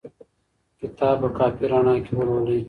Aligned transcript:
کتاب 0.79 1.15
په 1.23 1.27
کافي 1.37 1.63
رڼا 1.71 1.95
کې 2.03 2.11
ولولئ. 2.17 2.59